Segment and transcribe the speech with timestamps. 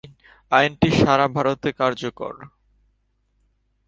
[0.51, 2.33] আইনটি সারা ভারতে কার্যকর।